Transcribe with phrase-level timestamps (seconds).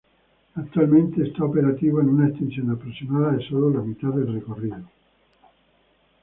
[0.55, 4.83] Actualmente está operativo en una extensión aproximada de solo la mitad del recorrido.